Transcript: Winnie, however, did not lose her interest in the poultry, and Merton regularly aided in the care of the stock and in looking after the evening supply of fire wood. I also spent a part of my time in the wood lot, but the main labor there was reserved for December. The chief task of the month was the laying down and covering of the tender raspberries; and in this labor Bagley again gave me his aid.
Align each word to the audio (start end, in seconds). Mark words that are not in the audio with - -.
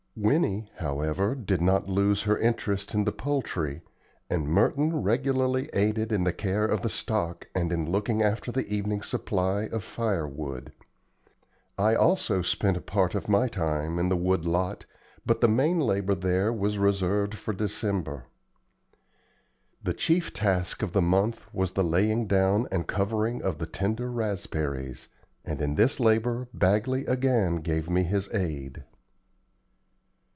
Winnie, 0.13 0.69
however, 0.75 1.33
did 1.35 1.61
not 1.61 1.87
lose 1.87 2.23
her 2.23 2.37
interest 2.37 2.93
in 2.93 3.05
the 3.05 3.13
poultry, 3.13 3.81
and 4.29 4.45
Merton 4.45 5.01
regularly 5.01 5.69
aided 5.71 6.11
in 6.11 6.25
the 6.25 6.33
care 6.33 6.65
of 6.65 6.81
the 6.81 6.89
stock 6.89 7.47
and 7.55 7.71
in 7.71 7.89
looking 7.89 8.21
after 8.21 8.51
the 8.51 8.67
evening 8.67 9.01
supply 9.03 9.63
of 9.71 9.85
fire 9.85 10.27
wood. 10.27 10.73
I 11.77 11.95
also 11.95 12.41
spent 12.41 12.75
a 12.75 12.81
part 12.81 13.15
of 13.15 13.29
my 13.29 13.47
time 13.47 13.97
in 13.97 14.09
the 14.09 14.17
wood 14.17 14.45
lot, 14.45 14.85
but 15.25 15.39
the 15.39 15.47
main 15.47 15.79
labor 15.79 16.13
there 16.13 16.51
was 16.51 16.77
reserved 16.77 17.33
for 17.35 17.53
December. 17.53 18.25
The 19.81 19.93
chief 19.93 20.33
task 20.33 20.81
of 20.83 20.91
the 20.91 21.01
month 21.01 21.51
was 21.53 21.71
the 21.71 21.85
laying 21.85 22.27
down 22.27 22.67
and 22.69 22.85
covering 22.85 23.41
of 23.41 23.59
the 23.59 23.65
tender 23.65 24.11
raspberries; 24.11 25.07
and 25.45 25.61
in 25.61 25.75
this 25.75 26.01
labor 26.01 26.49
Bagley 26.53 27.05
again 27.05 27.55
gave 27.61 27.89
me 27.89 28.03
his 28.03 28.27
aid. 28.35 28.83